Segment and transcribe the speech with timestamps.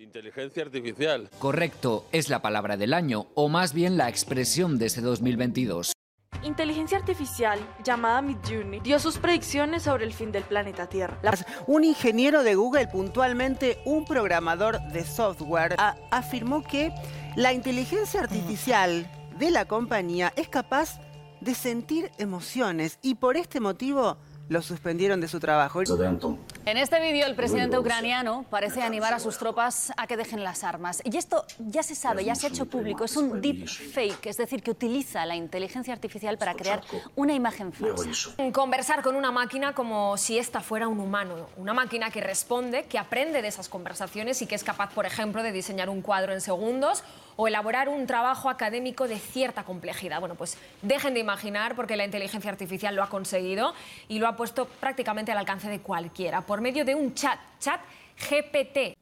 [0.00, 1.28] Inteligencia artificial.
[1.38, 5.92] Correcto, es la palabra del año, o más bien la expresión de este 2022.
[6.42, 11.20] Inteligencia artificial, llamada Midjourney, dio sus predicciones sobre el fin del planeta Tierra.
[11.66, 15.76] Un ingeniero de Google, puntualmente un programador de software,
[16.10, 16.94] afirmó que
[17.36, 19.06] la inteligencia artificial
[19.38, 20.98] de la compañía es capaz
[21.42, 24.16] de sentir emociones y por este motivo
[24.48, 25.82] lo suspendieron de su trabajo.
[26.70, 30.62] En este vídeo el presidente ucraniano parece animar a sus tropas a que dejen las
[30.62, 31.02] armas.
[31.02, 33.04] Y esto ya se sabe, ya se ha hecho público.
[33.04, 36.84] Es un deep fake, es decir, que utiliza la inteligencia artificial para crear
[37.16, 38.30] una imagen falsa.
[38.52, 41.48] Conversar con una máquina como si esta fuera un humano.
[41.56, 45.42] Una máquina que responde, que aprende de esas conversaciones y que es capaz, por ejemplo,
[45.42, 47.02] de diseñar un cuadro en segundos
[47.36, 50.20] o elaborar un trabajo académico de cierta complejidad.
[50.20, 53.72] Bueno, pues dejen de imaginar porque la inteligencia artificial lo ha conseguido
[54.08, 57.80] y lo ha puesto prácticamente al alcance de cualquiera por medio de un chat, chat
[58.16, 58.94] GPT.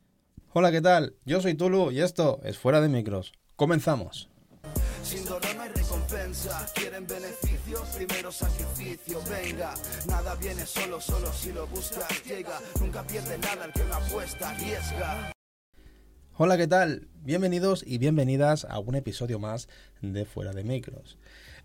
[0.52, 1.14] Hola, ¿qué tal?
[1.24, 3.32] Yo soy Tulu y esto es Fuera de Micros.
[3.56, 4.30] Comenzamos.
[5.02, 9.74] Sin dolor no hay recompensa, quieren beneficio, primero sacrificio, venga,
[10.08, 14.50] nada viene solo, solo si lo buscas llega, nunca pierde nada el que no apuesta,
[14.50, 15.32] arriesga.
[16.36, 17.08] Hola, ¿qué tal?
[17.22, 19.68] Bienvenidos y bienvenidas a un episodio más
[20.02, 21.18] de Fuera de Micros.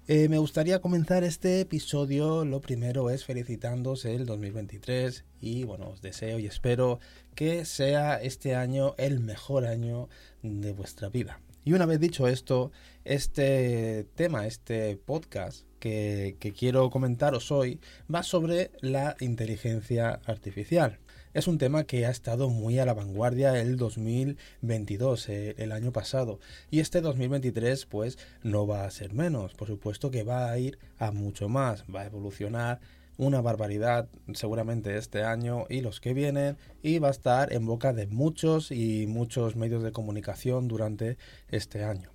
[0.05, 6.01] Eh, me gustaría comenzar este episodio, lo primero es felicitándos el 2023 y bueno, os
[6.01, 6.99] deseo y espero
[7.35, 10.09] que sea este año el mejor año
[10.41, 11.39] de vuestra vida.
[11.63, 12.73] Y una vez dicho esto,
[13.05, 17.79] este tema, este podcast que, que quiero comentaros hoy
[18.13, 20.99] va sobre la inteligencia artificial
[21.33, 25.91] es un tema que ha estado muy a la vanguardia el 2022, eh, el año
[25.91, 26.39] pasado.
[26.69, 29.53] Y este 2023 pues no va a ser menos.
[29.53, 32.79] Por supuesto que va a ir a mucho más, va a evolucionar
[33.17, 37.93] una barbaridad seguramente este año y los que vienen y va a estar en boca
[37.93, 41.17] de muchos y muchos medios de comunicación durante
[41.49, 42.09] este año.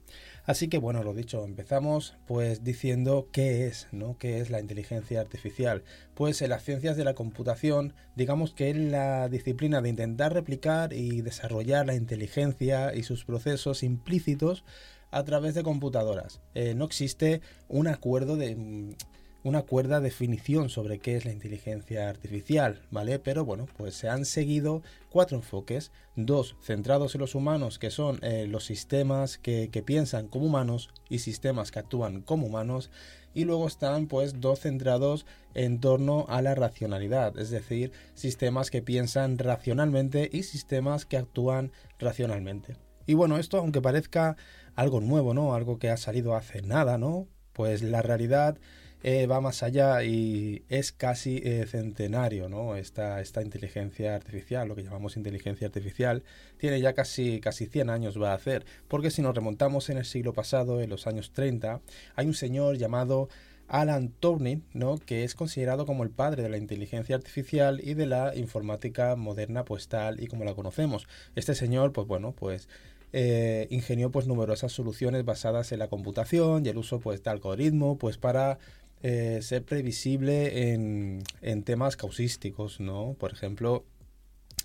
[0.49, 4.17] Así que bueno, lo dicho, empezamos pues diciendo qué es, ¿no?
[4.17, 5.85] ¿Qué es la inteligencia artificial?
[6.15, 10.95] Pues en las ciencias de la computación, digamos que es la disciplina de intentar replicar
[10.95, 14.65] y desarrollar la inteligencia y sus procesos implícitos
[15.11, 16.41] a través de computadoras.
[16.55, 18.97] Eh, no existe un acuerdo de
[19.45, 23.19] una cuerda definición sobre qué es la inteligencia artificial, ¿vale?
[23.19, 28.19] Pero bueno, pues se han seguido cuatro enfoques, dos centrados en los humanos, que son
[28.23, 32.91] eh, los sistemas que, que, piensan como humanos y sistemas que actúan como humanos,
[33.35, 38.83] y luego están pues dos centrados en torno a la racionalidad, es decir, sistemas que
[38.83, 42.77] piensan racionalmente y sistemas que actúan racionalmente.
[43.07, 44.37] Y bueno, esto aunque parezca
[44.75, 45.55] algo nuevo, ¿no?
[45.55, 47.27] Algo que ha salido hace nada, ¿no?
[47.53, 48.59] Pues la realidad
[49.03, 52.77] eh, va más allá y es casi eh, centenario, ¿no?
[52.77, 56.23] Esta, esta inteligencia artificial, lo que llamamos inteligencia artificial,
[56.57, 60.05] tiene ya casi, casi 100 años va a hacer, porque si nos remontamos en el
[60.05, 61.81] siglo pasado, en los años 30,
[62.17, 63.29] hay un señor llamado
[63.69, 64.99] Alan Turing, ¿no?
[64.99, 69.65] que es considerado como el padre de la inteligencia artificial y de la informática moderna
[69.65, 71.07] pues tal y como la conocemos.
[71.37, 72.69] Este señor, pues bueno, pues
[73.13, 77.99] eh, ingenió pues numerosas soluciones basadas en la computación y el uso pues de algoritmo
[77.99, 78.59] pues para
[79.03, 83.15] eh, ser previsible en, en, temas causísticos, ¿no?
[83.19, 83.85] Por ejemplo,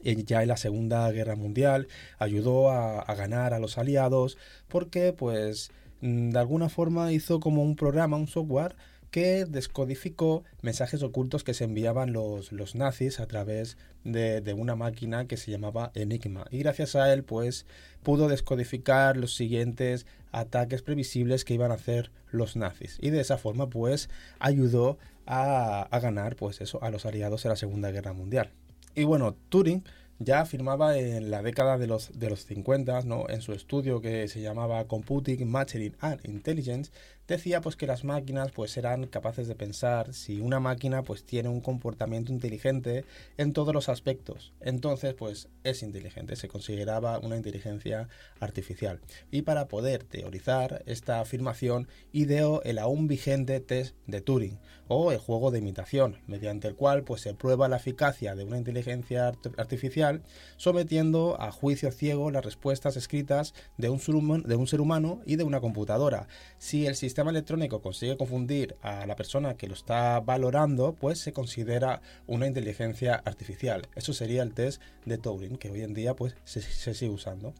[0.03, 1.87] ya en la Segunda Guerra Mundial
[2.19, 7.63] ayudó a, a ganar a los aliados porque, pues, mm, de alguna forma hizo como
[7.63, 8.75] un programa, un software
[9.13, 14.75] que descodificó mensajes ocultos que se enviaban los, los nazis a través de, de, una
[14.75, 16.47] máquina que se llamaba Enigma.
[16.49, 17.67] Y gracias a él, pues,
[18.01, 22.97] pudo descodificar los siguientes ataques previsibles que iban a hacer los nazis.
[23.01, 24.09] Y de esa forma, pues,
[24.39, 24.97] ayudó
[25.27, 28.49] a, a ganar, pues, eso, a los aliados en la Segunda Guerra Mundial.
[28.95, 29.83] Y bueno, Turing
[30.19, 33.27] ya afirmaba en la década de los, de los 50, ¿no?
[33.29, 36.91] en su estudio que se llamaba Computing, Machine and Intelligence,
[37.27, 41.49] decía pues que las máquinas pues eran capaces de pensar si una máquina pues tiene
[41.49, 43.05] un comportamiento inteligente
[43.37, 44.53] en todos los aspectos.
[44.61, 48.99] Entonces pues es inteligente, se consideraba una inteligencia artificial.
[49.31, 55.17] Y para poder teorizar esta afirmación ideó el aún vigente test de Turing o el
[55.17, 60.21] juego de imitación, mediante el cual pues se prueba la eficacia de una inteligencia artificial
[60.57, 66.27] sometiendo a juicio ciego las respuestas escritas de un ser humano, y de una computadora.
[66.57, 72.01] Si el electrónico consigue confundir a la persona que lo está valorando, pues se considera
[72.27, 73.87] una inteligencia artificial.
[73.95, 77.53] Eso sería el test de Turing, que hoy en día pues se, sigue usando.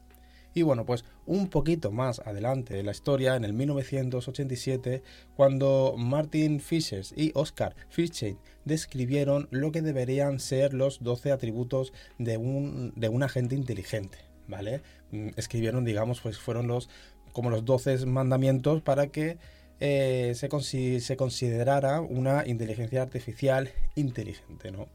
[0.52, 5.02] Y bueno, pues un poquito más adelante de la historia, en el 1987,
[5.34, 12.36] cuando Martin Fisher y Oscar Fischer describieron lo que deberían ser los 12 atributos de
[12.36, 14.18] un, de un agente inteligente.
[14.48, 14.82] ¿vale?
[15.10, 16.88] Mm, Escribieron, digamos, pues fueron los
[17.34, 19.36] como los 12 mandamientos para que
[19.80, 24.88] eh, se, se considerara una inteligencia artificial inteligente, ¿no?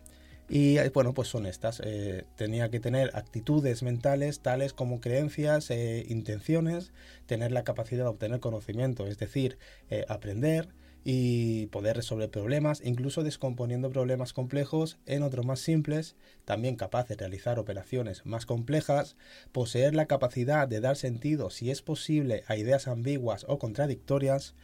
[0.50, 1.80] Y eh, bueno, pues son estas.
[1.86, 6.92] eh, tenía que tener actitudes mentales tales como creencias, eh, intenciones,
[7.28, 9.60] tener la capacidad de obtener conocimiento, es decir,
[10.08, 10.70] aprender
[11.04, 16.16] y poder resolver problemas, incluso descomponiendo problemas complejos en otros más simples,
[16.46, 19.16] también capaz de realizar operaciones más complejas,
[19.52, 24.56] poseer la capacidad de dar sentido, si es posible, a ideas ambiguas o contradictorias,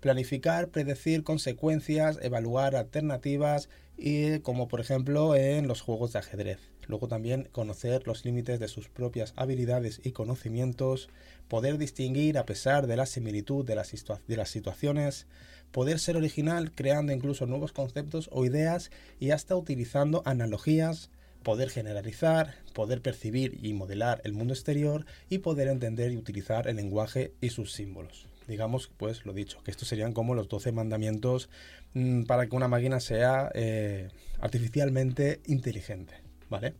[0.00, 6.58] planificar, predecir consecuencias, evaluar alternativas y como por ejemplo en los juegos de ajedrez.
[6.88, 11.08] Luego también conocer los límites de sus propias habilidades y conocimientos,
[11.46, 15.28] poder distinguir a pesar de la similitud de las, situa- de las situaciones,
[15.72, 21.10] poder ser original creando incluso nuevos conceptos o ideas y hasta utilizando analogías,
[21.42, 26.76] poder generalizar, poder percibir y modelar el mundo exterior y poder entender y utilizar el
[26.76, 28.28] lenguaje y sus símbolos.
[28.46, 31.48] Digamos, pues lo dicho, que estos serían como los 12 mandamientos
[31.94, 34.08] mm, para que una máquina sea eh,
[34.40, 36.14] artificialmente inteligente,
[36.50, 36.74] ¿vale?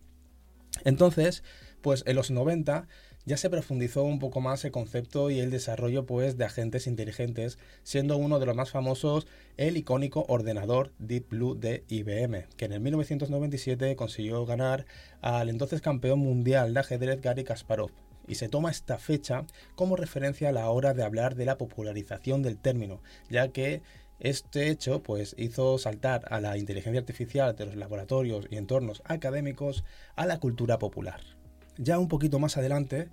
[0.84, 1.42] Entonces,
[1.80, 2.88] pues en los 90
[3.24, 7.58] ya se profundizó un poco más el concepto y el desarrollo pues de agentes inteligentes,
[7.82, 9.26] siendo uno de los más famosos
[9.56, 14.86] el icónico ordenador Deep Blue de IBM, que en el 1997 consiguió ganar
[15.20, 17.90] al entonces campeón mundial de ajedrez Gary Kasparov.
[18.28, 19.44] Y se toma esta fecha
[19.74, 23.82] como referencia a la hora de hablar de la popularización del término, ya que
[24.20, 29.84] este hecho pues, hizo saltar a la inteligencia artificial de los laboratorios y entornos académicos
[30.14, 31.41] a la cultura popular.
[31.78, 33.08] Ya un poquito más adelante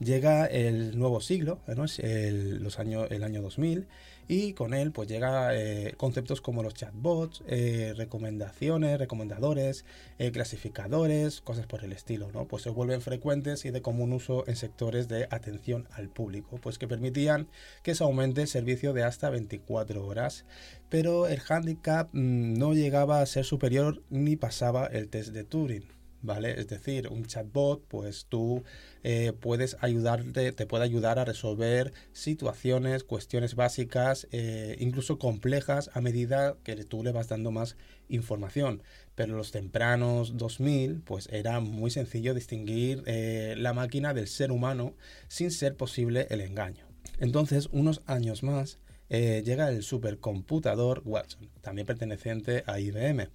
[0.00, 3.86] llega el nuevo siglo, el, los años, el año 2000,
[4.28, 9.84] y con él pues llega eh, conceptos como los chatbots, eh, recomendaciones, recomendadores,
[10.18, 12.46] eh, clasificadores, cosas por el estilo, ¿no?
[12.46, 16.78] Pues se vuelven frecuentes y de común uso en sectores de atención al público, pues
[16.78, 17.48] que permitían
[17.82, 20.44] que se aumente el servicio de hasta 24 horas,
[20.88, 25.99] pero el handicap mm, no llegaba a ser superior ni pasaba el test de Turing.
[26.22, 26.60] ¿Vale?
[26.60, 28.62] Es decir, un chatbot, pues tú
[29.02, 36.02] eh, puedes ayudarte, te puede ayudar a resolver situaciones, cuestiones básicas, eh, incluso complejas, a
[36.02, 37.76] medida que tú le vas dando más
[38.10, 38.82] información.
[39.14, 44.52] Pero en los tempranos 2000, pues era muy sencillo distinguir eh, la máquina del ser
[44.52, 44.94] humano
[45.28, 46.86] sin ser posible el engaño.
[47.18, 48.78] Entonces, unos años más,
[49.08, 53.28] llega el supercomputador Watson, también perteneciente a IBM.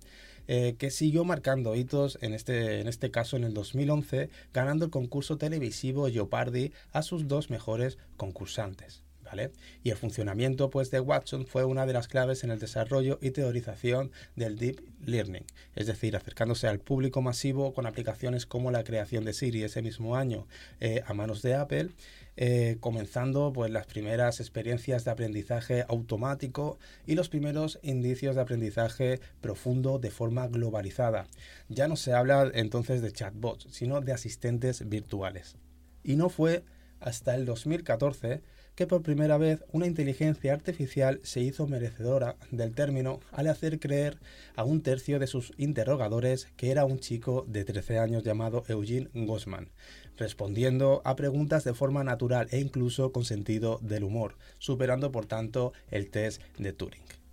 [0.47, 4.91] Eh, que siguió marcando hitos en este, en este caso en el 2011, ganando el
[4.91, 9.03] concurso televisivo Jeopardy a sus dos mejores concursantes.
[9.23, 9.51] ¿Vale?
[9.81, 13.31] Y el funcionamiento pues, de Watson fue una de las claves en el desarrollo y
[13.31, 15.45] teorización del Deep Learning,
[15.75, 20.15] es decir, acercándose al público masivo con aplicaciones como la creación de Siri ese mismo
[20.15, 20.45] año
[20.79, 21.89] eh, a manos de Apple,
[22.37, 29.19] eh, comenzando pues, las primeras experiencias de aprendizaje automático y los primeros indicios de aprendizaje
[29.41, 31.27] profundo de forma globalizada.
[31.69, 35.55] Ya no se habla entonces de chatbots, sino de asistentes virtuales.
[36.03, 36.63] Y no fue
[36.99, 38.41] hasta el 2014
[38.75, 44.17] que por primera vez una inteligencia artificial se hizo merecedora del término al hacer creer
[44.55, 49.09] a un tercio de sus interrogadores que era un chico de 13 años llamado Eugene
[49.13, 49.69] Gossman,
[50.17, 55.73] respondiendo a preguntas de forma natural e incluso con sentido del humor, superando por tanto
[55.89, 57.24] el test de Turing.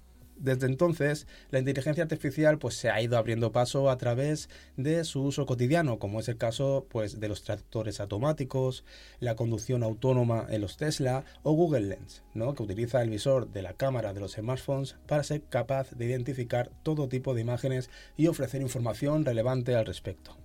[0.43, 5.23] Desde entonces, la inteligencia artificial pues, se ha ido abriendo paso a través de su
[5.23, 8.85] uso cotidiano, como es el caso pues, de los tractores automáticos,
[9.21, 12.55] la conducción autónoma en los Tesla o Google Lens, ¿no?
[12.55, 16.73] que utiliza el visor de la cámara de los smartphones para ser capaz de identificar
[16.83, 20.42] todo tipo de imágenes y ofrecer información relevante al respecto.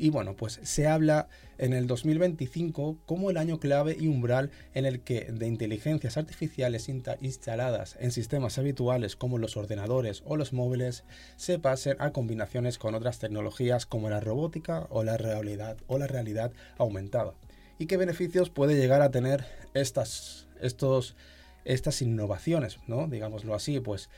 [0.00, 1.28] Y bueno, pues se habla
[1.58, 6.88] en el 2025 como el año clave y umbral en el que de inteligencias artificiales
[6.88, 11.04] instaladas en sistemas habituales como los ordenadores o los móviles
[11.36, 16.06] se pasen a combinaciones con otras tecnologías como la robótica o la realidad, o la
[16.06, 17.34] realidad aumentada.
[17.78, 21.14] ¿Y qué beneficios puede llegar a tener estas, estos,
[21.66, 22.78] estas innovaciones?
[22.86, 23.06] ¿no?
[23.06, 24.08] Digámoslo así, pues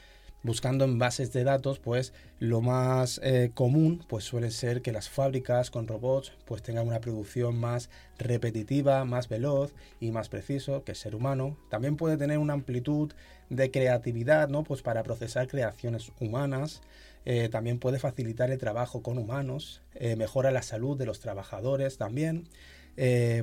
[0.43, 5.09] buscando en bases de datos, pues lo más eh, común pues suele ser que las
[5.09, 10.93] fábricas con robots pues tengan una producción más repetitiva, más veloz y más preciso que
[10.93, 11.57] el ser humano.
[11.71, 13.13] También puede tener una amplitud
[13.51, 14.65] de creatividad, ¿no?
[14.65, 16.83] Pues para procesar creaciones humanas.
[17.25, 21.97] Eh, también puede facilitar el trabajo con humanos, eh, mejora la salud de los trabajadores
[21.97, 22.49] también,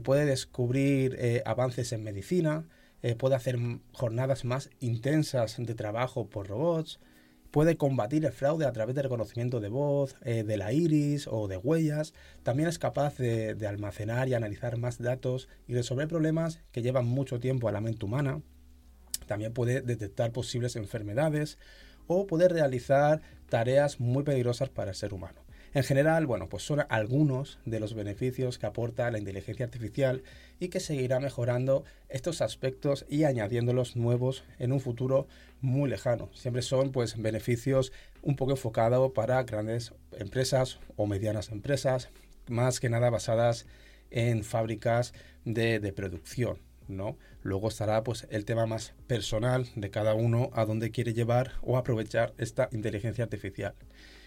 [0.04, 2.66] puede descubrir avances en medicina,
[3.02, 3.58] eh, puede hacer
[3.94, 7.00] jornadas más intensas de trabajo por robots
[7.52, 11.48] puede combatir el fraude a través de reconocimiento de voz, eh, de la iris o
[11.48, 12.14] de huellas.
[12.44, 17.06] También es capaz de, de almacenar y analizar más datos y resolver problemas que llevan
[17.06, 18.42] mucho tiempo a la mente humana.
[19.28, 21.58] También puede detectar posibles enfermedades
[22.08, 25.42] o puede realizar tareas muy peligrosas para el ser humano.
[25.74, 30.24] En general, bueno, pues son algunos de los beneficios que aporta la inteligencia artificial
[30.60, 35.28] y que seguirá mejorando estos aspectos y añadiéndolos nuevos en un futuro
[35.62, 36.30] muy lejano.
[36.34, 37.92] Siempre son pues beneficios
[38.24, 42.10] un poco enfocados para grandes empresas o medianas empresas,
[42.48, 43.68] más que nada basadas
[44.10, 45.14] en fábricas
[45.46, 46.58] de, de producción.
[46.88, 47.16] ¿no?
[47.44, 51.78] Luego estará pues el tema más personal de cada uno a dónde quiere llevar o
[51.78, 53.76] aprovechar esta inteligencia artificial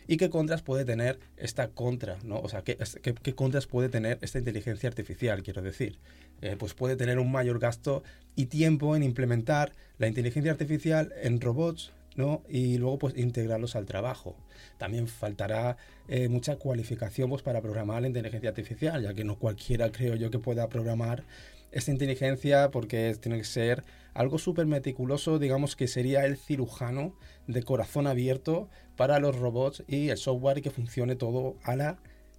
[0.07, 2.41] y qué contras puede tener esta contra, ¿no?
[2.41, 5.99] O sea, qué, qué, contras puede tener esta inteligencia artificial, quiero decir.
[6.41, 8.03] Eh, pues puede tener un mayor gasto
[8.35, 12.43] y tiempo en implementar la inteligencia artificial en robots, ¿no?
[12.49, 14.37] Y luego pues integrarlos al trabajo.
[14.79, 15.77] También faltará
[16.09, 20.31] eh, mucha cualificación pues, para programar la inteligencia artificial, ya que no cualquiera creo yo
[20.31, 21.25] que pueda programar
[21.71, 27.15] esta inteligencia porque tiene que ser algo súper meticuloso, digamos que sería el cirujano
[27.47, 28.69] de corazón abierto
[29.03, 31.99] para los robots y el software y que funcione todo a la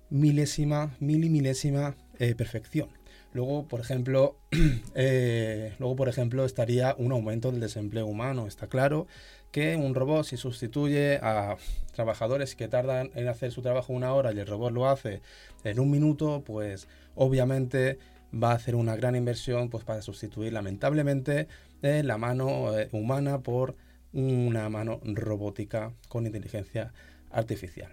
[0.10, 2.88] milésima, milimilésima eh, perfección.
[3.34, 4.38] Luego, por ejemplo,
[4.96, 8.48] eh, luego, por ejemplo, estaría un aumento del desempleo humano.
[8.48, 9.08] Está claro
[9.52, 11.58] que un robot, si sustituye a
[11.92, 15.22] trabajadores que tardan en hacer su trabajo una hora y el robot lo hace
[15.66, 17.98] en un minuto, pues obviamente
[18.34, 21.50] va a hacer una gran inversión pues, para sustituir lamentablemente
[21.82, 23.76] eh, la mano humana por
[24.14, 26.94] una mano robótica con inteligencia
[27.32, 27.92] artificial.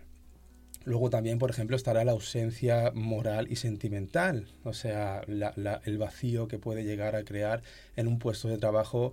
[0.85, 6.59] Luego también, por ejemplo, estará la ausencia moral y sentimental, o sea, el vacío que
[6.59, 7.63] puede llegar a crear
[7.97, 9.13] en un puesto de trabajo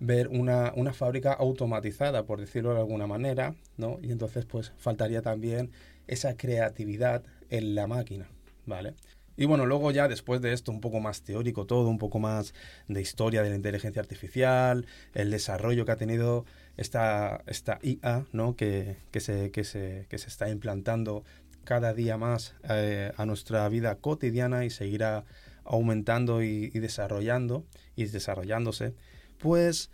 [0.00, 3.98] ver una, una, fábrica automatizada, por decirlo de alguna manera, ¿no?
[4.02, 5.70] Y entonces, pues, faltaría también
[6.06, 8.28] esa creatividad en la máquina,
[8.66, 8.94] ¿vale?
[9.36, 12.54] Y bueno, luego ya después de esto un poco más teórico todo, un poco más
[12.88, 16.44] de historia de la inteligencia artificial, el desarrollo que ha tenido
[16.76, 18.56] esta, esta IA, ¿no?
[18.56, 21.24] que, que, se, que, se, que se está implantando
[21.64, 25.24] cada día más eh, a nuestra vida cotidiana y seguirá
[25.64, 27.64] aumentando y, desarrollando
[27.96, 28.94] y desarrollándose,
[29.38, 29.90] pues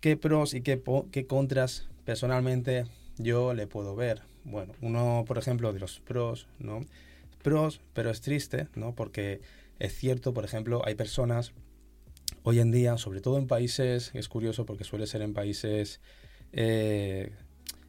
[0.00, 2.84] qué pros y qué, qué contras personalmente
[3.16, 4.22] yo le puedo ver.
[4.44, 6.80] Bueno, uno, por ejemplo, de los pros, ¿no?
[7.44, 8.96] Pros, pero es triste, ¿no?
[8.96, 9.42] Porque
[9.78, 11.52] es cierto, por ejemplo, hay personas
[12.42, 16.00] hoy en día, sobre todo en países, es curioso porque suele ser en países
[16.52, 17.30] eh,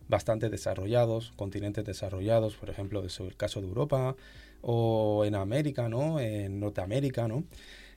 [0.08, 4.16] bastante desarrollados, continentes desarrollados, por ejemplo, es el caso de Europa
[4.62, 6.20] o en América, ¿no?
[6.20, 7.46] En Norteamérica, ¿no?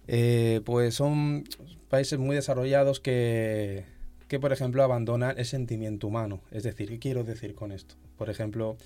[0.07, 1.45] Eh, pues son
[1.91, 3.85] países muy desarrollados que,
[4.29, 6.41] que, por ejemplo, abandonan el sentimiento humano.
[6.51, 7.97] Es decir, ¿qué quiero decir con esto?
[8.17, 8.77] Por ejemplo,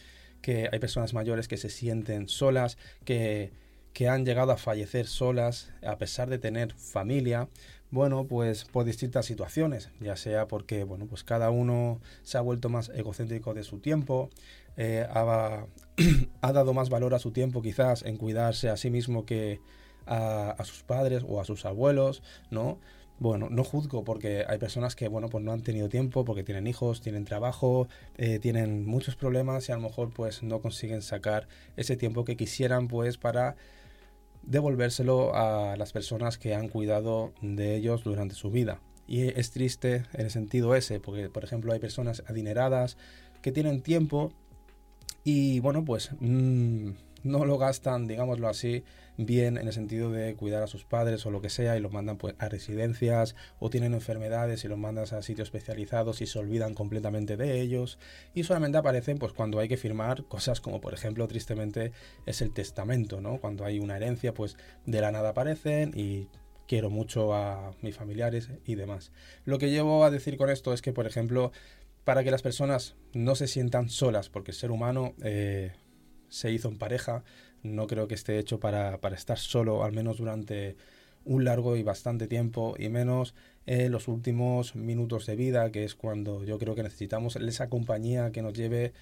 [0.42, 3.52] que hay personas mayores que se sienten solas, que,
[3.92, 7.48] que han llegado a fallecer solas a pesar de tener familia,
[7.90, 12.70] bueno, pues por distintas situaciones, ya sea porque, bueno, pues cada uno se ha vuelto
[12.70, 14.30] más egocéntrico de su tiempo,
[14.78, 15.66] eh, ha,
[16.40, 19.60] ha, dado más valor a su tiempo quizás en cuidarse a sí mismo que
[20.06, 22.80] a, a sus padres o a sus abuelos, ¿no?
[23.22, 26.66] Bueno, no juzgo porque hay personas que, bueno, pues no han tenido tiempo porque tienen
[26.66, 27.86] hijos, tienen trabajo,
[28.16, 32.36] eh, tienen muchos problemas y a lo mejor pues no consiguen sacar ese tiempo que
[32.36, 33.54] quisieran pues para
[34.42, 38.80] devolvérselo a las personas que han cuidado de ellos durante su vida.
[39.06, 42.96] Y es triste en el sentido ese, porque por ejemplo hay personas adineradas
[43.40, 44.32] que tienen tiempo
[45.22, 46.90] y bueno, pues mm,
[47.22, 48.82] no lo gastan, digámoslo así,
[49.16, 51.92] bien en el sentido de cuidar a sus padres o lo que sea y los
[51.92, 56.38] mandan pues, a residencias o tienen enfermedades y los mandas a sitios especializados y se
[56.38, 57.98] olvidan completamente de ellos
[58.34, 61.92] y solamente aparecen pues cuando hay que firmar cosas como por ejemplo tristemente
[62.26, 63.38] es el testamento, ¿no?
[63.40, 66.28] Cuando hay una herencia pues de la nada aparecen y
[66.66, 69.12] quiero mucho a mis familiares y demás.
[69.44, 71.52] Lo que llevo a decir con esto es que por ejemplo
[72.04, 75.72] para que las personas no se sientan solas, porque el ser humano eh,
[76.28, 77.24] se hizo en pareja,
[77.62, 80.76] no creo que esté hecho para, estar solo, al menos durante
[81.24, 83.34] un largo y bastante tiempo, y menos
[83.66, 88.32] en los últimos minutos de vida, que es cuando yo creo que necesitamos esa compañía
[88.32, 88.92] que nos lleve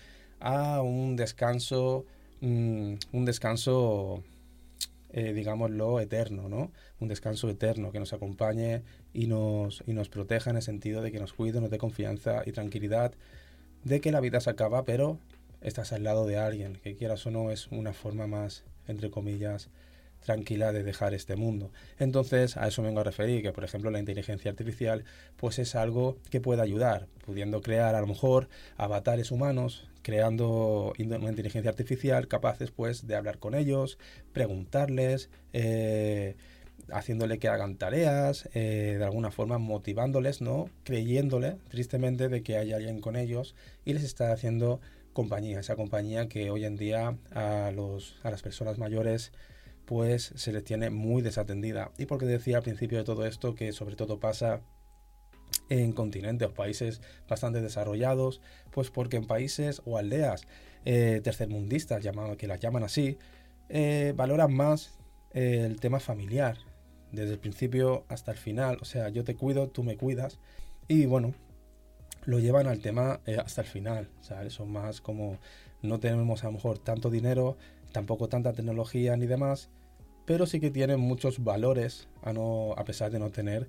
[0.41, 2.05] a un descanso,
[2.41, 4.23] mm, un descanso,
[5.13, 6.71] eh, digámoslo, eterno, ¿no?
[7.01, 8.83] Un descanso eterno que nos acompañe
[9.15, 12.43] y nos, y nos proteja en el sentido de que nos cuide, nos dé confianza
[12.47, 13.15] y tranquilidad
[13.85, 15.19] de que la vida se acaba, pero
[15.61, 19.71] estás al lado de alguien, que quieras o no es una forma más, entre comillas,
[20.21, 21.71] tranquila de dejar este mundo.
[21.99, 25.05] Entonces, a eso vengo a referir, que por ejemplo la inteligencia artificial
[25.37, 31.31] pues es algo que puede ayudar, pudiendo crear a lo mejor avatares humanos, creando una
[31.31, 33.99] inteligencia artificial capaces pues de hablar con ellos,
[34.33, 36.37] preguntarles, eh,
[36.93, 40.71] haciéndole que hagan tareas, eh, de alguna forma motivándoles, ¿no?
[40.85, 44.81] Creyéndole, tristemente, de que hay alguien con ellos y les está haciendo
[45.13, 49.33] compañía, esa compañía que hoy en día a, los, a las personas mayores
[49.85, 51.91] pues se les tiene muy desatendida.
[51.99, 54.61] Y porque decía al principio de todo esto que sobre todo pasa
[55.69, 58.41] en continentes o países bastante desarrollados,
[58.71, 60.47] pues porque en países o aldeas
[60.85, 63.19] eh, tercermundistas, llamado, que las llaman así,
[63.69, 64.93] eh, valoran más
[65.33, 66.57] el tema familiar,
[67.13, 68.79] desde el principio hasta el final.
[68.81, 70.39] O sea, yo te cuido, tú me cuidas.
[70.89, 71.35] Y bueno,
[72.25, 74.09] lo llevan al tema eh, hasta el final.
[74.21, 74.55] ¿sabes?
[74.55, 75.39] Son más como
[75.83, 77.57] no tenemos a lo mejor tanto dinero,
[77.93, 79.71] tampoco tanta tecnología ni demás,
[80.27, 83.69] pero sí que tienen muchos valores a, no, a pesar de no tener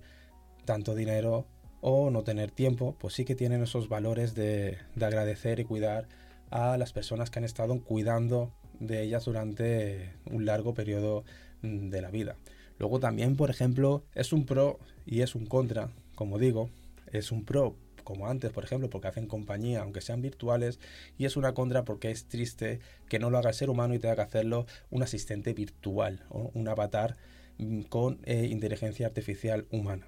[0.65, 1.45] tanto dinero
[1.81, 6.07] o no tener tiempo, pues sí que tienen esos valores de, de agradecer y cuidar
[6.51, 11.23] a las personas que han estado cuidando de ellas durante un largo periodo
[11.61, 12.35] mm, de la vida.
[12.77, 16.69] Luego también, por ejemplo, es un pro y es un contra, como digo,
[17.11, 20.79] es un pro como antes, por ejemplo, porque hacen compañía, aunque sean virtuales,
[21.17, 22.79] y es una contra porque es triste
[23.09, 26.51] que no lo haga el ser humano y tenga que hacerlo un asistente virtual o
[26.53, 27.17] un avatar
[27.57, 30.07] mm, con eh, inteligencia artificial humana.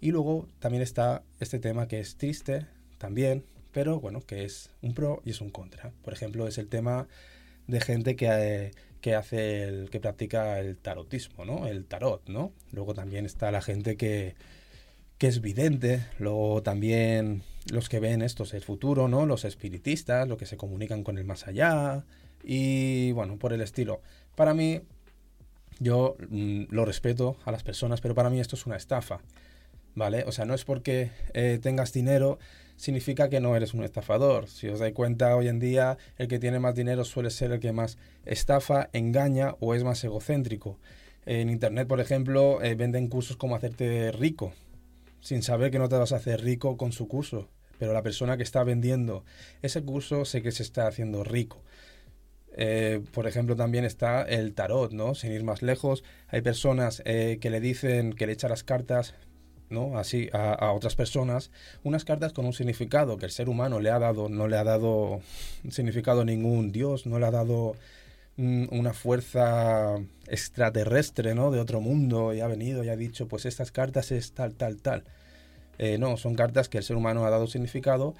[0.00, 2.66] Y luego también está este tema que es triste
[2.98, 5.92] también, pero bueno, que es un pro y es un contra.
[6.02, 7.08] Por ejemplo, es el tema
[7.66, 8.70] de gente que, eh,
[9.00, 11.66] que hace que practica el tarotismo, ¿no?
[11.66, 12.52] El tarot, ¿no?
[12.72, 14.34] Luego también está la gente que,
[15.24, 19.24] que es vidente, luego también los que ven esto es el futuro, ¿no?
[19.24, 22.04] Los espiritistas, los que se comunican con el más allá
[22.42, 24.02] y bueno, por el estilo.
[24.34, 24.82] Para mí,
[25.80, 29.20] yo mm, lo respeto a las personas, pero para mí esto es una estafa,
[29.94, 30.24] ¿vale?
[30.26, 32.38] O sea, no es porque eh, tengas dinero
[32.76, 34.46] significa que no eres un estafador.
[34.46, 37.60] Si os dais cuenta, hoy en día el que tiene más dinero suele ser el
[37.60, 40.78] que más estafa, engaña o es más egocéntrico.
[41.24, 44.52] En Internet, por ejemplo, eh, venden cursos como hacerte rico,
[45.24, 47.48] sin saber que no te vas a hacer rico con su curso.
[47.78, 49.24] Pero la persona que está vendiendo
[49.62, 51.64] ese curso sé que se está haciendo rico.
[52.56, 55.14] Eh, por ejemplo, también está el tarot, ¿no?
[55.14, 59.14] Sin ir más lejos, hay personas eh, que le dicen que le echan las cartas,
[59.70, 59.98] ¿no?
[59.98, 61.50] Así a, otras personas,
[61.82, 64.62] unas cartas con un significado que el ser humano le ha dado, no le ha
[64.62, 65.20] dado
[65.68, 67.74] significado ningún dios, no le ha dado
[68.36, 69.96] mm, una fuerza
[70.28, 71.50] extraterrestre, ¿no?
[71.50, 74.80] De otro mundo y ha venido y ha dicho, pues estas cartas es tal, tal,
[74.80, 75.04] tal.
[75.78, 78.14] Eh, no, son cartas que el ser humano ha dado significado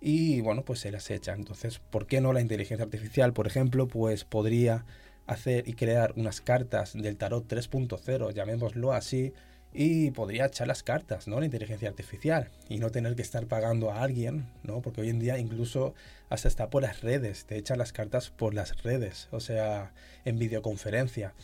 [0.00, 1.34] y bueno, pues se las echa.
[1.34, 4.84] Entonces, ¿por qué no la inteligencia artificial, por ejemplo, pues podría
[5.26, 9.32] hacer y crear unas cartas del tarot 3.0, llamémoslo así,
[9.72, 11.38] y podría echar las cartas, ¿no?
[11.38, 14.80] La inteligencia artificial y no tener que estar pagando a alguien, ¿no?
[14.80, 15.94] Porque hoy en día incluso
[16.30, 19.92] hasta está por las redes, te echan las cartas por las redes, o sea,
[20.24, 21.34] en videoconferencia,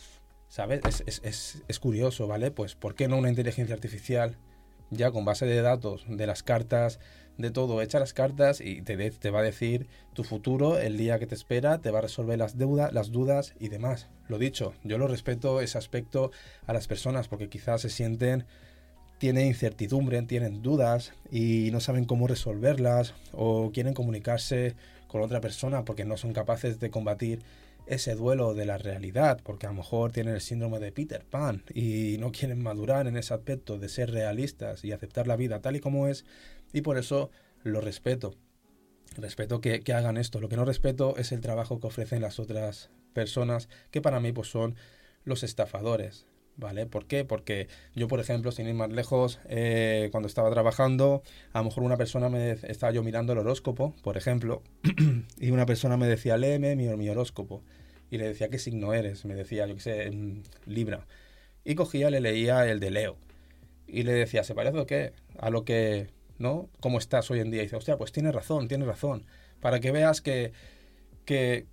[0.47, 0.81] ¿sabes?
[0.87, 2.49] Es, es, es, es curioso, ¿vale?
[2.49, 4.37] Pues ¿por qué no una inteligencia artificial
[4.89, 6.99] ya con base de datos de las cartas,
[7.37, 11.19] de todo, echa las cartas y te, te va a decir tu futuro, el día
[11.19, 14.07] que te espera, te va a resolver las, deudas, las dudas y demás.
[14.27, 16.31] Lo dicho, yo lo respeto ese aspecto
[16.67, 18.45] a las personas porque quizás se sienten,
[19.17, 24.75] tienen incertidumbre, tienen dudas y no saben cómo resolverlas o quieren comunicarse
[25.07, 27.41] con otra persona porque no son capaces de combatir
[27.85, 31.63] ese duelo de la realidad, porque a lo mejor tienen el síndrome de Peter Pan
[31.73, 35.75] y no quieren madurar en ese aspecto de ser realistas y aceptar la vida tal
[35.75, 36.25] y como es,
[36.71, 37.29] y por eso
[37.63, 38.35] lo respeto.
[39.17, 40.39] Respeto que, que hagan esto.
[40.39, 44.31] Lo que no respeto es el trabajo que ofrecen las otras personas, que para mí
[44.31, 44.75] pues son
[45.23, 46.25] los estafadores.
[46.55, 46.85] ¿Vale?
[46.85, 47.25] ¿Por qué?
[47.25, 51.83] Porque yo, por ejemplo, sin ir más lejos, eh, cuando estaba trabajando, a lo mejor
[51.83, 54.61] una persona me estaba yo mirando el horóscopo, por ejemplo,
[55.39, 57.63] y una persona me decía, léeme mi, mi horóscopo.
[58.11, 59.25] Y le decía, ¿qué signo eres?
[59.25, 60.11] Me decía, yo qué sé,
[60.67, 61.07] Libra.
[61.63, 63.17] Y cogía, le leía el de Leo.
[63.87, 65.13] Y le decía, ¿se parece o qué?
[65.39, 66.69] A lo que, ¿no?
[66.79, 67.61] ¿Cómo estás hoy en día?
[67.61, 69.25] Y dice, hostia, pues tiene razón, tiene razón.
[69.61, 70.51] Para que veas que,
[71.25, 71.65] que,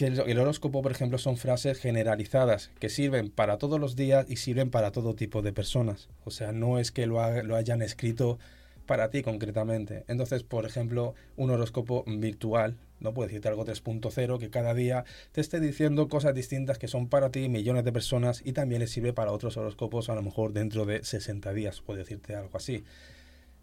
[0.00, 4.36] que el, horóscopo, por ejemplo, son frases generalizadas que sirven para todos los días y
[4.36, 6.08] sirven para todo tipo de personas.
[6.24, 8.38] O sea, no es que lo, hayan escrito
[8.86, 10.04] para ti concretamente.
[10.08, 15.42] Entonces, por ejemplo, un horóscopo virtual, no puede decirte algo 3.0 que cada día te
[15.42, 19.12] esté diciendo cosas distintas que son para ti, millones de personas y también le sirve
[19.12, 22.84] para otros horóscopos a lo mejor dentro de 60 días, puede decirte algo así.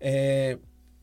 [0.01, 0.59] Eh,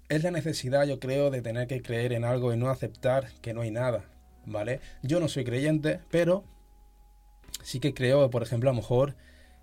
[0.09, 3.53] es la necesidad, yo creo, de tener que creer en algo y no aceptar que
[3.53, 4.14] no hay nada.
[4.47, 4.81] ¿Vale?
[5.03, 6.45] Yo no soy creyente, pero
[7.63, 9.15] sí que creo, por ejemplo, a lo mejor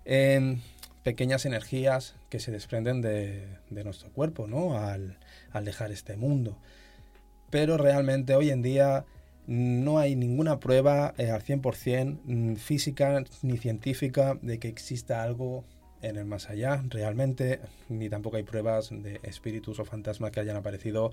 [0.04, 0.62] en
[1.02, 4.78] pequeñas energías que se desprenden de, de nuestro cuerpo, ¿no?
[4.78, 5.18] Al,
[5.52, 6.56] al dejar este mundo.
[7.50, 9.04] Pero realmente hoy en día
[9.46, 15.64] no hay ninguna prueba eh, al 100% mm, física ni científica de que exista algo
[16.00, 20.56] en el más allá realmente, ni tampoco hay pruebas de espíritus o fantasmas que hayan
[20.56, 21.12] aparecido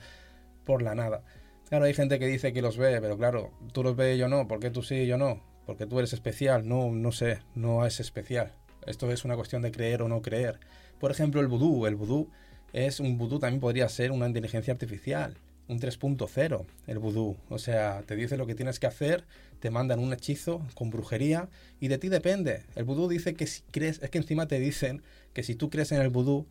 [0.66, 1.22] por la nada.
[1.70, 4.28] Claro, hay gente que dice que los ve, pero claro, tú los ves y yo
[4.28, 5.42] no, ¿por qué tú sí y yo no?
[5.66, 8.54] Porque tú eres especial, no, no sé, no es especial.
[8.88, 10.60] Esto es una cuestión de creer o no creer.
[11.00, 12.30] Por ejemplo, el vudú, el vudú
[12.74, 15.38] es un vudú también podría ser una inteligencia artificial
[15.70, 17.38] un 3.0 el vudú.
[17.48, 19.24] O sea, te dice lo que tienes que hacer,
[19.60, 21.48] te mandan un hechizo con brujería
[21.80, 22.64] y de ti depende.
[22.76, 25.04] El vudú dice que si crees, es que encima te dicen
[25.34, 26.48] que si tú crees en el vudú,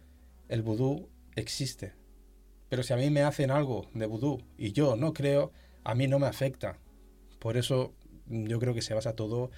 [0.49, 1.93] el vudú existe.
[2.69, 5.53] Pero si a mí me hacen algo de vudú y yo no creo,
[5.85, 6.79] a mí no me afecta.
[7.39, 7.95] Por eso
[8.29, 9.51] yo creo que se basa todo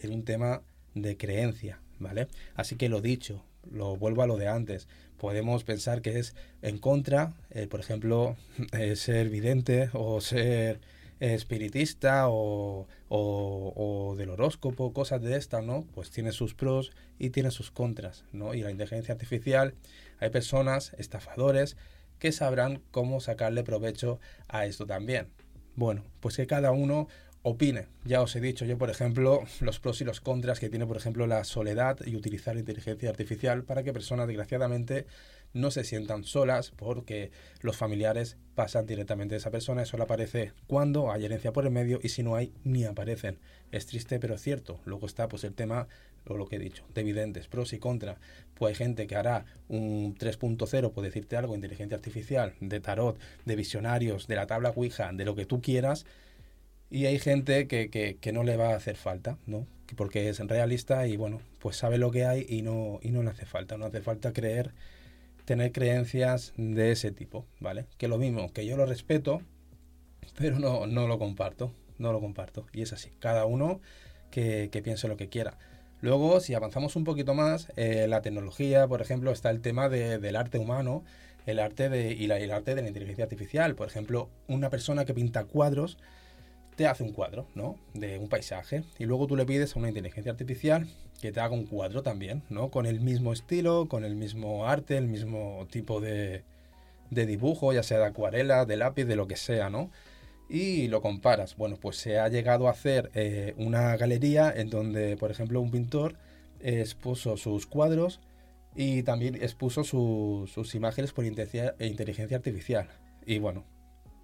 [0.00, 0.62] en un tema
[0.94, 2.28] de creencia, ¿vale?
[2.54, 6.78] Así que lo dicho, lo vuelvo a lo de antes podemos pensar que es en
[6.78, 8.36] contra, eh, por ejemplo,
[8.72, 10.80] eh, ser vidente o ser
[11.18, 15.86] espiritista o, o, del horóscopo, cosas de estas, ¿no?
[15.94, 18.52] Pues tiene sus pros y tiene sus contras, ¿no?
[18.52, 19.74] Y la inteligencia artificial,
[20.18, 21.78] hay personas, estafadores,
[22.18, 25.28] que sabrán cómo sacarle provecho a esto también.
[25.74, 27.08] Bueno, pues que cada uno
[27.42, 27.86] opine.
[28.04, 30.96] Ya os he dicho yo, por ejemplo, los pros y los contras que tiene, por
[30.96, 35.06] ejemplo, la soledad y utilizar la inteligencia artificial para que personas, desgraciadamente,
[35.52, 37.30] no se sientan solas porque
[37.60, 39.82] los familiares pasan directamente a esa persona.
[39.82, 43.38] Eso le aparece cuando hay herencia por el medio y si no hay, ni aparecen.
[43.72, 44.80] Es triste, pero cierto.
[44.84, 45.88] Luego está pues el tema,
[46.26, 48.18] o lo que he dicho, de evidentes, pros y contras.
[48.54, 53.56] Pues hay gente que hará un 3.0, puede decirte algo, inteligencia artificial, de tarot, de
[53.56, 56.06] visionarios, de la tabla Ouija, de lo que tú quieras
[56.90, 59.66] y hay gente que, que, no le va a hacer falta, ¿no?
[59.96, 63.30] Porque es realista y bueno, pues sabe lo que hay y no, y no le
[63.30, 63.76] hace falta.
[63.76, 64.72] No hace falta creer,
[65.46, 67.86] tener creencias de ese tipo, ¿vale?
[67.96, 69.40] Que lo mismo, que yo lo respeto,
[70.36, 71.72] pero no, no lo comparto.
[71.98, 72.66] No lo comparto.
[72.72, 73.10] Y es así.
[73.20, 73.80] Cada uno
[74.30, 75.58] que, piense lo que quiera.
[76.02, 80.18] Luego, si avanzamos un poquito más, eh, la tecnología, por ejemplo, está el tema de,
[80.18, 81.04] del arte humano,
[81.46, 83.74] el arte de, y, la, el arte de la inteligencia artificial.
[83.74, 85.96] Por ejemplo, una persona que pinta cuadros
[86.76, 87.76] te hace un cuadro, ¿no?
[87.94, 88.84] De un paisaje.
[88.98, 90.86] Y luego tú le pides a una inteligencia artificial
[91.20, 92.70] que te haga un cuadro también, ¿no?
[92.70, 96.44] Con el mismo estilo, con el mismo arte, el mismo tipo de,
[97.10, 99.90] dibujo, ya sea de acuarela, de lápiz, de lo que sea, ¿no?
[100.48, 101.56] Y lo comparas.
[101.56, 105.70] Bueno, pues se ha llegado a hacer eh, una galería en donde, por ejemplo, un
[105.70, 106.16] pintor
[106.60, 108.20] expuso sus cuadros
[108.74, 112.88] y también expuso sus imágenes por inteligencia artificial.
[113.24, 113.64] Y bueno,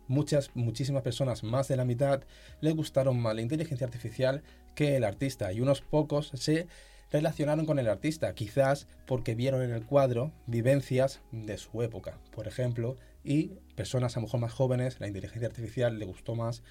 [0.08, 2.22] muchas, muchísimas personas, más de la mitad,
[2.60, 4.42] le gustaron más la inteligencia artificial
[4.74, 6.66] que el artista y unos pocos se
[7.10, 12.48] relacionaron con el artista, quizás porque vieron en el cuadro vivencias de su época, por
[12.48, 16.62] ejemplo, y personas a lo mejor más jóvenes, la inteligencia artificial le gustó más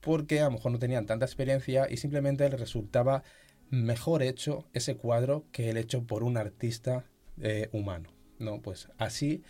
[0.00, 3.22] porque a lo mejor no tenían tanta experiencia y simplemente les resultaba
[3.70, 7.04] mejor hecho ese cuadro que el hecho por un artista
[7.40, 8.10] eh, humano.
[8.38, 9.42] No, pues así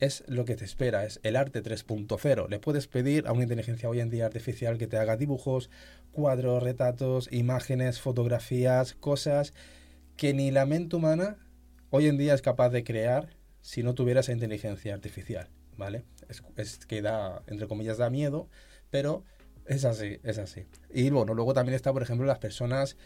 [0.00, 2.48] es lo que te espera, es el arte 3.0.
[2.48, 5.70] Le puedes pedir a una inteligencia hoy en día artificial que te haga dibujos,
[6.10, 9.52] cuadros, retratos, imágenes, fotografías, cosas
[10.16, 11.36] que ni la mente humana
[11.90, 16.04] hoy en día es capaz de crear si no tuviera esa inteligencia artificial, ¿vale?
[16.56, 18.48] Es, que da, entre comillas, da miedo,
[18.90, 19.24] pero
[19.66, 20.64] es así, es así.
[20.92, 22.96] Y bueno, luego también está, por ejemplo, las personas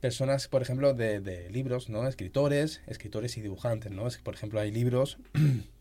[0.00, 2.08] personas, por ejemplo, de, de libros, ¿no?
[2.08, 4.08] Escritores, escritores y dibujantes, ¿no?
[4.08, 5.16] Es por ejemplo, hay libros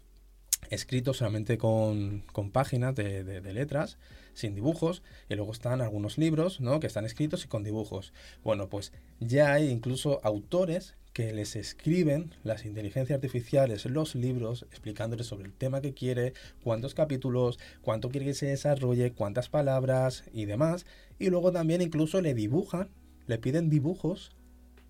[0.72, 3.98] escrito solamente con, páginas de, letras,
[4.34, 6.80] sin dibujos, y luego están algunos libros, ¿no?
[6.80, 8.14] Que están escritos y con dibujos.
[8.44, 15.28] Bueno, pues ya hay incluso autores que les escriben las inteligencias artificiales los libros explicándoles
[15.28, 20.46] sobre el tema que quiere, cuántos capítulos, cuánto quiere que se desarrolle, cuántas palabras y
[20.46, 20.86] demás.
[21.20, 22.90] Y luego también incluso le dibujan,
[23.28, 24.32] le piden dibujos,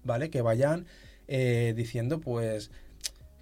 [0.03, 0.29] ¿vale?
[0.29, 0.85] Que vayan
[1.27, 2.69] eh, diciendo pues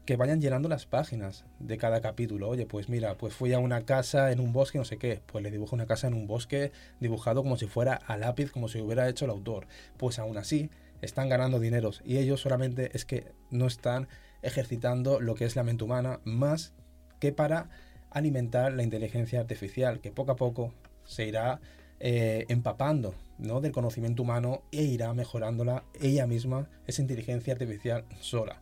[0.10, 2.50] que vayan llenando las páginas de cada capítulo.
[2.50, 5.44] Oye, pues mira, pues fui a una casa en un bosque, no sé qué, pues
[5.44, 8.82] le dibujo una casa en un bosque dibujado como si fuera a lápiz, como si
[8.82, 9.68] hubiera hecho el autor.
[9.98, 10.72] Pues aún así,
[11.04, 14.08] están ganando dineros y ellos solamente es que no están
[14.42, 16.74] ejercitando lo que es la mente humana más
[17.20, 17.70] que para
[18.10, 21.62] alimentar la inteligencia artificial, que poco a poco se irá
[22.00, 23.62] eh, empapando ¿no?
[23.62, 28.60] del conocimiento humano e irá mejorándola ella misma, esa inteligencia artificial sola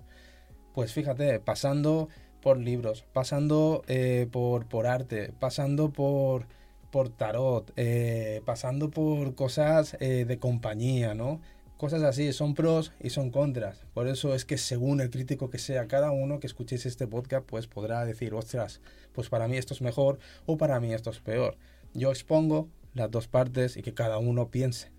[0.78, 2.08] pues fíjate, pasando
[2.40, 6.46] por libros, pasando eh, por, por arte, pasando por,
[6.92, 11.42] por tarot, eh, pasando por cosas eh, de compañía, ¿no?
[11.78, 13.88] Cosas así, son pros y son contras.
[13.96, 17.44] Por eso es que según el crítico que sea cada uno que escuchéis este podcast,
[17.48, 18.80] pues podrá decir, ostras,
[19.14, 21.58] pues para mí esto es mejor o para mí esto es peor.
[21.96, 24.92] Yo expongo las dos partes y que cada uno piense.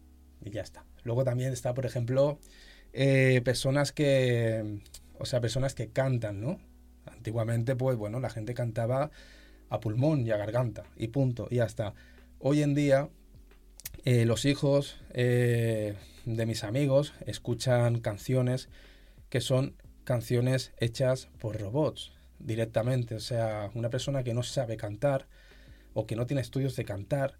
[0.44, 0.84] Y ya está.
[1.04, 2.40] Luego también está, por ejemplo,
[3.44, 4.80] personas que,
[5.18, 6.58] o sea, personas que cantan, ¿no?
[7.06, 9.10] Antiguamente, pues bueno, la gente cantaba
[9.70, 11.94] a pulmón y a garganta y punto, y ya está.
[12.38, 13.08] Hoy en día,
[14.04, 18.68] eh, los hijos eh, de mis amigos escuchan canciones
[19.28, 23.14] que son canciones hechas por robots directamente.
[23.14, 25.26] O sea, una persona que no sabe cantar
[25.94, 27.38] o que no tiene estudios de cantar,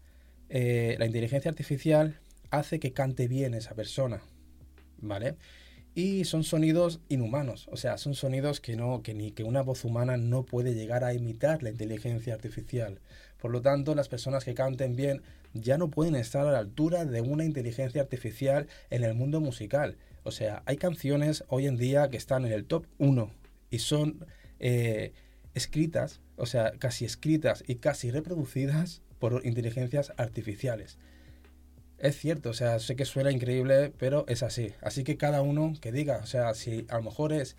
[0.49, 2.19] eh, la inteligencia artificial
[2.51, 4.23] hace que cante bien esa persona,
[4.99, 5.37] ¿vale?
[5.99, 9.85] Y son sonidos inhumanos, o sea, son sonidos que no, que ni que una voz
[9.85, 13.01] humana no puede llegar a imitar la inteligencia artificial.
[13.37, 15.23] Por lo tanto, las personas que canten bien
[15.55, 19.97] ya no pueden estar a la altura de una inteligencia artificial en el mundo musical.
[20.23, 23.33] O sea, hay canciones hoy en día que están en el top 1
[23.73, 24.25] y son
[24.61, 25.15] eh,
[25.55, 30.97] escritas, o sea, casi escritas y casi reproducidas por inteligencias artificiales.
[31.99, 34.73] Es cierto, o sea, sé que suena increíble, pero es así.
[34.83, 37.57] Así que cada uno que diga, o sea, si a lo mejor es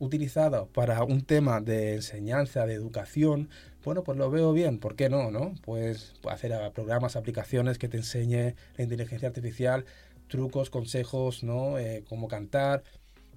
[0.00, 3.48] utilizado para un tema de enseñanza, de educación,
[3.84, 5.30] bueno, pues lo veo bien, ¿por qué no?
[5.30, 5.54] no?
[5.62, 9.84] Pues hacer programas, aplicaciones que te enseñe la inteligencia artificial,
[10.26, 11.78] trucos, consejos, ¿no?
[11.78, 12.82] Eh, cómo cantar,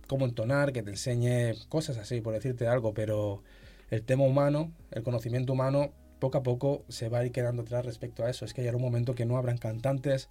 [0.08, 3.43] cómo entonar, que te enseñe cosas así, por decirte algo, pero
[3.91, 5.91] el tema humano, el conocimiento humano,
[6.24, 8.46] poco a poco se va a ir quedando atrás respecto a eso.
[8.46, 10.30] Es que hay un momento que no habrán cantantes,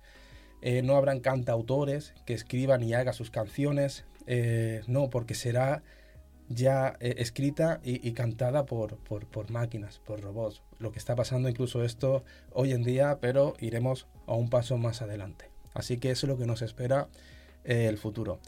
[0.62, 5.82] eh, no habrán cantautores que escriban y hagan sus canciones, eh, no, porque será
[6.48, 10.62] ya eh, escrita y, cantada por, por, máquinas, por robots.
[10.78, 15.02] Lo que está pasando incluso esto hoy en día, pero iremos a un paso más
[15.02, 15.50] adelante.
[15.74, 17.08] Así que eso es lo que nos espera
[17.64, 18.40] el futuro.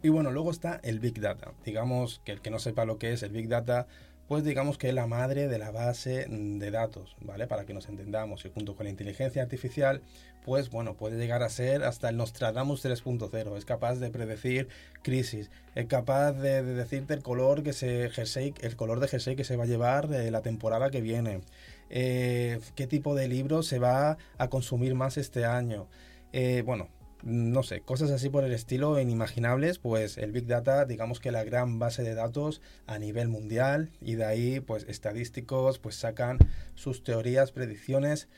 [0.00, 1.54] Y bueno, luego está el Big Data.
[1.64, 3.88] Digamos que el que no sepa lo que es el Big Data,
[4.28, 7.46] pues digamos que es la madre de la base de datos, ¿vale?
[7.46, 8.44] Para que nos entendamos.
[8.44, 10.02] Y junto con la inteligencia artificial,
[10.44, 13.56] pues bueno, puede llegar a ser hasta el Nostradamus 3.0.
[13.56, 14.68] Es capaz de predecir
[15.02, 19.56] crisis, es capaz de, decirte el color que se el color de jersey que se
[19.56, 21.40] va a llevar de la temporada que viene.
[21.88, 25.88] Eh, qué tipo de libros se va a consumir más este año.
[26.34, 26.88] Eh, bueno,
[27.22, 31.44] no sé, cosas así por el estilo inimaginables, pues el Big Data, digamos que la
[31.44, 36.38] gran base de datos a nivel mundial y de ahí pues estadísticos pues sacan
[36.74, 38.28] sus teorías, predicciones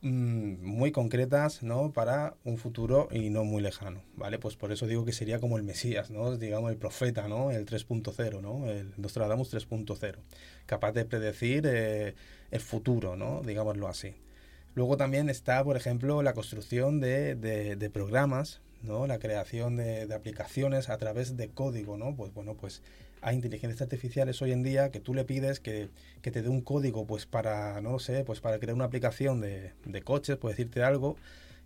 [0.00, 1.92] mm, muy concretas, ¿no?
[1.92, 4.38] Para un futuro y no muy lejano, ¿vale?
[4.38, 6.36] Pues por eso digo que sería como el Mesías, ¿no?
[6.36, 7.52] Digamos el profeta, ¿no?
[7.52, 8.68] El 3.0, ¿no?
[8.68, 10.16] El Nostradamus 3.0,
[10.66, 12.14] capaz de predecir eh,
[12.50, 13.42] el futuro, ¿no?
[13.42, 14.14] Digámoslo así.
[14.74, 19.06] Luego también está, por ejemplo, la construcción de, de, programas, ¿no?
[19.06, 22.16] La creación de, aplicaciones a través de código, ¿no?
[22.16, 22.82] Pues bueno, pues
[23.22, 25.88] hay inteligencias artificiales hoy en día que tú le pides que,
[26.22, 29.72] que te dé un código, pues para, no sé, pues para crear una aplicación de,
[29.84, 31.16] de coches, por decirte algo,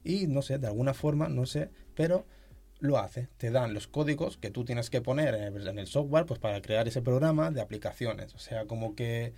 [0.04, 2.26] y no sé, de alguna forma, no sé, pero
[2.80, 3.28] lo hace.
[3.38, 6.86] Te dan los códigos que tú tienes que poner en el software, pues para crear
[6.88, 8.34] ese programa de aplicaciones.
[8.34, 9.32] O sea, como que...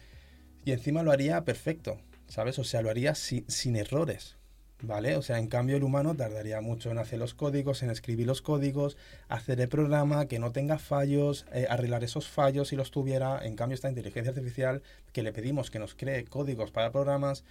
[0.64, 1.98] Y encima lo haría perfecto.
[2.30, 2.58] ¿Sabes?
[2.60, 4.36] O sea, lo haría sin errores,
[4.82, 5.16] ¿vale?
[5.16, 8.40] O sea, en cambio el humano tardaría mucho en hacer los códigos, en escribir los
[8.40, 8.96] códigos,
[9.28, 13.44] hacer el programa, que no tenga fallos, eh, arreglar esos fallos si los tuviera.
[13.44, 17.44] En cambio esta inteligencia artificial que le pedimos que nos cree códigos para programas,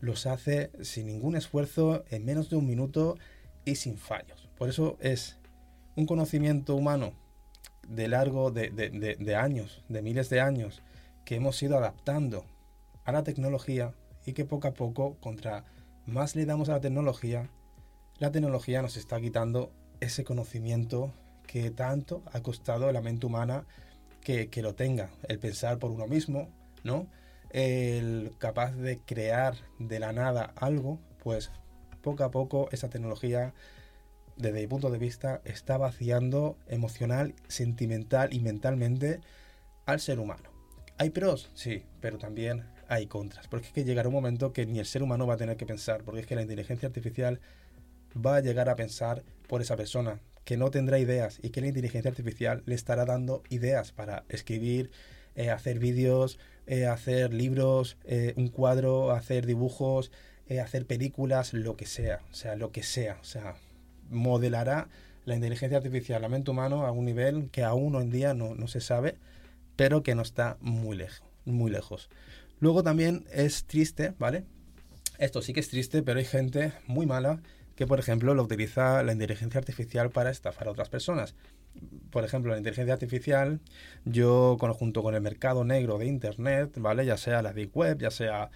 [0.00, 3.16] los hace sin ningún esfuerzo, en menos de un minuto
[3.64, 4.50] y sin fallos.
[4.58, 5.38] Por eso es
[5.96, 7.14] un conocimiento humano
[7.88, 10.82] de largo de, de años, de miles de años,
[11.24, 12.44] que hemos ido adaptando
[13.06, 13.94] a la tecnología
[14.28, 15.64] y que poco a poco, contra
[16.04, 17.48] más le damos a la tecnología,
[18.18, 21.14] la tecnología nos está quitando ese conocimiento
[21.46, 23.64] que tanto ha costado a la mente humana
[24.20, 26.50] que, lo tenga, el pensar por uno mismo,
[26.84, 27.06] ¿no?
[27.48, 31.50] El capaz de crear de la nada algo, pues
[32.02, 33.54] poco a poco esa tecnología,
[34.36, 39.20] desde mi punto de vista, está vaciando emocional, sentimental y mentalmente
[39.86, 40.50] al ser humano.
[40.98, 41.50] ¿Hay pros?
[41.54, 43.46] Sí, pero también hay contras.
[43.48, 45.66] Porque es que llegará un momento que ni el ser humano va a tener que
[45.66, 47.40] pensar, porque es que la inteligencia artificial
[48.14, 51.68] va a llegar a pensar por esa persona, que no tendrá ideas y que la
[51.68, 54.90] inteligencia artificial le estará dando ideas para escribir,
[55.36, 60.10] eh, hacer vídeos, eh, hacer libros, eh, un cuadro, hacer dibujos,
[60.62, 63.56] hacer películas, lo que sea, o sea, lo que sea, o sea,
[64.08, 64.88] modelará
[65.26, 68.54] la inteligencia artificial, la mente humana a un nivel que aún hoy en día no,
[68.54, 69.16] no se sabe,
[69.76, 72.08] pero que no está muy lejos, muy lejos.
[72.60, 74.44] Luego también es triste, ¿vale?
[75.18, 77.40] Esto sí que es triste, pero hay gente muy mala
[77.74, 81.34] que, por ejemplo, lo utiliza la inteligencia artificial para estafar a otras personas.
[82.10, 83.60] Por ejemplo, la inteligencia artificial,
[84.04, 87.06] yo junto con el mercado negro de Internet, ¿vale?
[87.06, 88.50] Ya sea la Deep Web, ya sea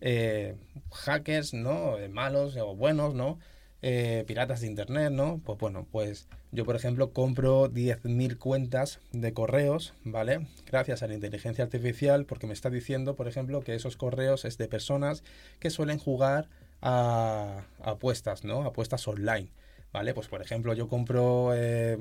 [0.00, 0.56] eh,
[0.92, 1.98] hackers, ¿no?
[1.98, 3.38] Eh, malos o buenos, ¿no?
[3.84, 5.40] Eh, piratas de internet, ¿no?
[5.44, 10.46] Pues bueno, pues yo por ejemplo compro 10.000 cuentas de correos, ¿vale?
[10.70, 14.56] Gracias a la inteligencia artificial porque me está diciendo, por ejemplo, que esos correos es
[14.56, 15.24] de personas
[15.58, 16.48] que suelen jugar
[16.80, 18.62] a, apuestas, ¿no?
[18.62, 19.48] Apuestas online,
[19.92, 20.14] ¿vale?
[20.14, 21.50] Pues por ejemplo yo compro...
[21.54, 21.98] Eh,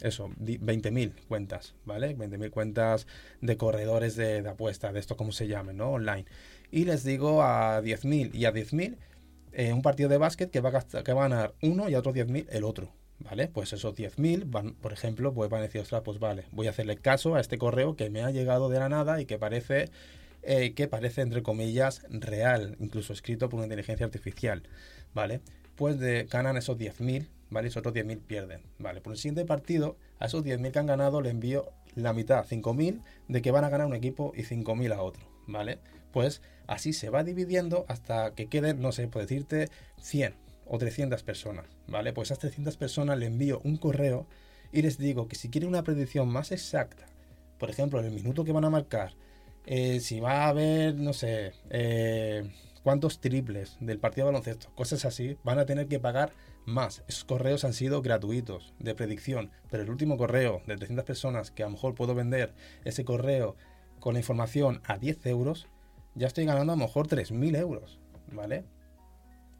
[0.00, 2.16] eso, 20.000 cuentas, ¿vale?
[2.16, 3.08] 20.000 cuentas
[3.40, 5.90] de corredores de, de apuestas, de esto como se llame, ¿no?
[5.90, 6.24] Online.
[6.70, 8.96] Y les digo a 10.000 y a 10.000
[9.52, 11.98] eh, un partido de básquet que va, a que va a ganar uno y a
[11.98, 12.92] otros 10.000 el otro.
[13.20, 13.48] ¿Vale?
[13.48, 16.70] Pues esos 10.000, van, por ejemplo, pues van a decir, ostras, pues vale, voy a
[16.70, 19.90] hacerle caso a este correo que me ha llegado de la nada y que parece,
[20.42, 24.62] eh, que parece, entre comillas, real, incluso escrito por una inteligencia artificial,
[25.14, 25.40] ¿vale?
[25.74, 27.66] Pues de, ganan esos 10.000, ¿vale?
[27.66, 29.00] Y esos otros 10.000 pierden, ¿vale?
[29.00, 33.02] Por el siguiente partido, a esos 10.000 que han ganado le envío la mitad, 5.000,
[33.26, 35.80] de que van a ganar un equipo y 5.000 a otro, ¿vale?
[36.12, 39.68] Pues así se va dividiendo hasta que queden, no sé, puedo decirte
[40.00, 40.34] 100
[40.66, 42.12] o 300 personas, ¿vale?
[42.12, 44.26] Pues a esas 300 personas le envío un correo
[44.72, 47.06] y les digo que si quieren una predicción más exacta,
[47.58, 49.14] por ejemplo, en el minuto que van a marcar,
[49.66, 52.50] eh, si va a haber, no sé, eh,
[52.82, 56.32] cuántos triples del partido de baloncesto, cosas así, van a tener que pagar
[56.64, 57.02] más.
[57.08, 61.62] Esos correos han sido gratuitos de predicción, pero el último correo de 300 personas que
[61.62, 63.56] a lo mejor puedo vender ese correo
[64.00, 65.66] con la información a 10 euros,
[66.14, 67.98] ya estoy ganando a lo mejor 3.000 euros,
[68.32, 68.64] ¿vale?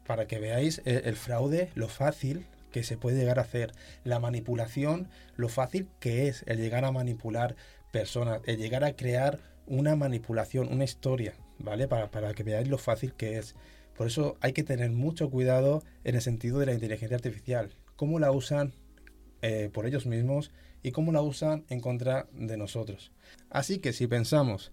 [0.05, 3.71] Para que veáis el, fraude, lo fácil que se puede llegar a hacer,
[4.03, 7.55] la manipulación, lo fácil que es el llegar a manipular
[7.91, 11.87] personas, el llegar a crear una manipulación, una historia, ¿vale?
[11.87, 13.55] Para, para que veáis lo fácil que es.
[13.95, 18.17] Por eso hay que tener mucho cuidado en el sentido de la inteligencia artificial, cómo
[18.17, 18.73] la usan
[19.41, 20.51] eh, por ellos mismos
[20.83, 23.11] y cómo la usan en contra de nosotros.
[23.49, 24.71] Así que si pensamos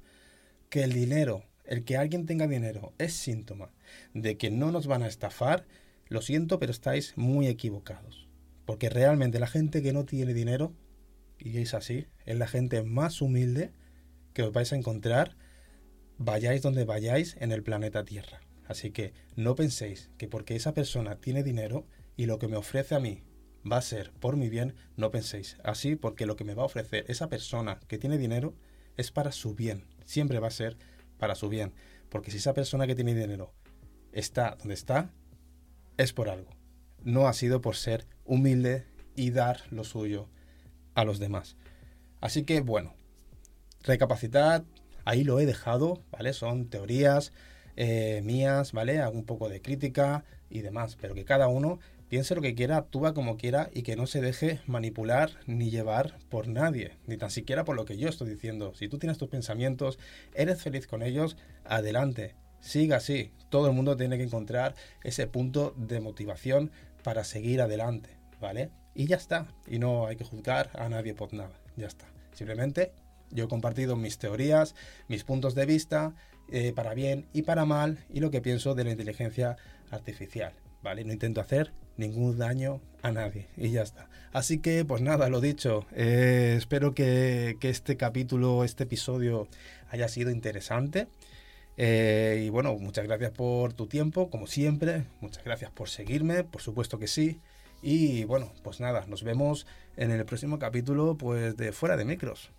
[0.70, 3.70] que el dinero el que alguien tenga dinero es síntoma
[4.14, 5.66] de que no nos van a estafar,
[6.08, 8.28] lo siento, pero estáis muy equivocados.
[8.64, 10.72] Porque realmente la gente que no tiene dinero,
[11.38, 13.72] y es así, es la gente más humilde
[14.32, 15.36] que os vais a encontrar,
[16.18, 18.40] vayáis donde vayáis en el planeta Tierra.
[18.66, 22.94] Así que no penséis que porque esa persona tiene dinero y lo que me ofrece
[22.94, 23.22] a mí
[23.70, 26.66] va a ser por mi bien, no penséis así porque lo que me va a
[26.66, 28.54] ofrecer esa persona que tiene dinero
[28.96, 29.84] es para su bien.
[30.04, 30.76] Siempre va a ser
[31.18, 31.72] para su bien.
[32.08, 33.52] Porque si esa persona que tiene dinero
[34.12, 35.10] está donde está,
[35.96, 36.50] es por algo.
[37.02, 40.28] No ha sido por ser humilde y dar lo suyo
[40.94, 41.56] a los demás.
[42.20, 42.94] Así que bueno,
[43.82, 44.64] recapacitad,
[45.04, 46.32] ahí lo he dejado, ¿vale?
[46.32, 47.32] Son teorías
[47.76, 49.00] eh, mías, ¿vale?
[49.00, 52.76] Hago un poco de crítica y demás, pero que cada uno piense lo que quiera,
[52.76, 57.30] actúa como quiera y que no se deje manipular ni llevar por nadie, ni tan
[57.30, 58.74] siquiera por lo que yo estoy diciendo.
[58.74, 59.98] Si tú tienes tus pensamientos,
[60.34, 63.32] eres feliz con ellos, adelante, siga así.
[63.50, 66.70] Todo el mundo tiene que encontrar ese punto de motivación
[67.02, 68.70] para seguir adelante, ¿vale?
[68.94, 72.06] Y ya está, y no hay que juzgar a nadie por nada, ya está.
[72.32, 72.92] Simplemente
[73.30, 74.74] yo he compartido mis teorías,
[75.08, 76.14] mis puntos de vista,
[76.48, 79.56] eh, para bien y para mal, y lo que pienso de la inteligencia
[79.90, 81.04] artificial, ¿vale?
[81.04, 84.08] No intento hacer ningún daño a nadie y ya está.
[84.32, 89.48] Así que pues nada, lo dicho, eh, espero que, este capítulo, este episodio
[89.88, 91.08] haya sido interesante.
[91.78, 96.62] Eh, y bueno, muchas gracias por tu tiempo, como siempre, muchas gracias por seguirme, por
[96.62, 97.40] supuesto que sí.
[97.82, 102.50] Y bueno, pues nada, nos vemos en el próximo capítulo pues de Fuera de Micros.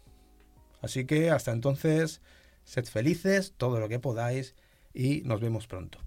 [0.82, 2.22] Así que hasta entonces,
[2.64, 4.56] sed felices, todo lo que podáis
[4.94, 6.00] y nos vemos pronto.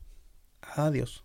[0.63, 1.25] Adiós.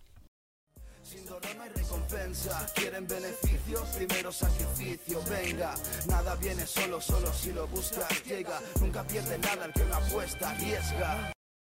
[2.73, 5.21] Quieren beneficios, primero sacrificio.
[5.29, 5.75] Venga,
[6.07, 8.59] nada viene solo, solo si lo buscas llega.
[8.79, 11.34] Nunca pierde nada el que una apuesta arriesga.